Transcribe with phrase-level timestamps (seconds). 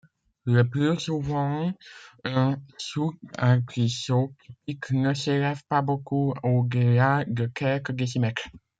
[0.45, 1.71] Le plus souvent,
[2.23, 8.49] un sous-arbrisseau typique ne s'élève pas beaucoup au-delà de quelques décimètres.